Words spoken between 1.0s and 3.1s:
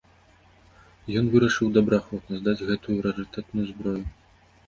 Ён вырашыў добраахвотна здаць гэтую